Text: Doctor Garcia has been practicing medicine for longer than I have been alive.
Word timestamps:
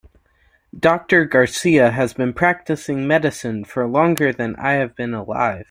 Doctor 0.75 1.25
Garcia 1.25 1.91
has 1.91 2.15
been 2.15 2.33
practicing 2.33 3.05
medicine 3.07 3.63
for 3.63 3.85
longer 3.85 4.33
than 4.33 4.55
I 4.55 4.71
have 4.71 4.95
been 4.95 5.13
alive. 5.13 5.59